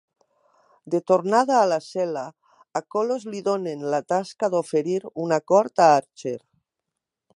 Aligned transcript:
De 0.93 1.01
tornada 1.09 1.57
a 1.57 1.67
la 1.71 1.77
cel·la, 1.87 2.23
a 2.79 2.81
Kolos 2.95 3.27
li 3.35 3.43
donen 3.49 3.85
la 3.95 4.01
tasca 4.15 4.51
d'oferir 4.55 4.99
un 5.27 5.37
acord 5.41 5.85
a 5.87 5.93
Archer. 6.01 6.37